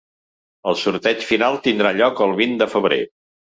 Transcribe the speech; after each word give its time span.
El 0.71 0.77
sorteig 0.83 1.27
final 1.33 1.59
tindrà 1.69 1.93
lloc 2.01 2.25
el 2.29 2.37
vint 2.43 2.59
de 2.65 2.71
febrer. 2.75 3.01